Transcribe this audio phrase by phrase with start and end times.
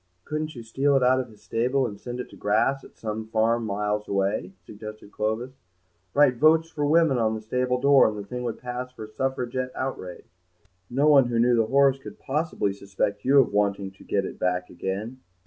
[0.25, 3.27] "Couldn't you steal it out of his stable and send it to grass at some
[3.27, 5.59] farm miles away?" suggested Clovis;
[6.15, 9.11] "write 'Votes for Women' on the stable door, and the thing would pass for a
[9.11, 10.33] Suffragette outrage.
[10.89, 14.39] No one who knew the horse could possibly suspect you of wanting to get it
[14.39, 15.19] back again."